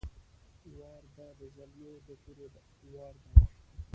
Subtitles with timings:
[0.77, 2.45] وار ده د زلمو د تورو
[2.91, 3.33] وار ده!